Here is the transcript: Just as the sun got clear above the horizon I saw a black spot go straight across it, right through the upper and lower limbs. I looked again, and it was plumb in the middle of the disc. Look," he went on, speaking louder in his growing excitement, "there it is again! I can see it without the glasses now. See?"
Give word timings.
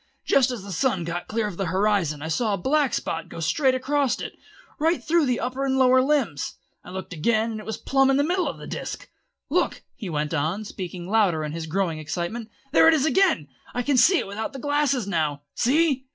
Just 0.25 0.49
as 0.49 0.63
the 0.63 0.71
sun 0.71 1.03
got 1.03 1.27
clear 1.27 1.45
above 1.45 1.57
the 1.59 1.65
horizon 1.67 2.23
I 2.23 2.27
saw 2.27 2.55
a 2.55 2.57
black 2.57 2.95
spot 2.95 3.29
go 3.29 3.39
straight 3.39 3.75
across 3.75 4.19
it, 4.19 4.33
right 4.79 5.03
through 5.03 5.27
the 5.27 5.39
upper 5.39 5.63
and 5.63 5.77
lower 5.77 6.01
limbs. 6.01 6.55
I 6.83 6.89
looked 6.89 7.13
again, 7.13 7.51
and 7.51 7.59
it 7.59 7.67
was 7.67 7.77
plumb 7.77 8.09
in 8.09 8.17
the 8.17 8.23
middle 8.23 8.47
of 8.47 8.57
the 8.57 8.65
disc. 8.65 9.07
Look," 9.49 9.83
he 9.93 10.09
went 10.09 10.33
on, 10.33 10.65
speaking 10.65 11.07
louder 11.07 11.43
in 11.43 11.51
his 11.51 11.67
growing 11.67 11.99
excitement, 11.99 12.49
"there 12.71 12.87
it 12.87 12.95
is 12.95 13.05
again! 13.05 13.47
I 13.75 13.83
can 13.83 13.95
see 13.95 14.17
it 14.17 14.25
without 14.25 14.53
the 14.53 14.57
glasses 14.59 15.05
now. 15.07 15.43
See?" 15.53 16.07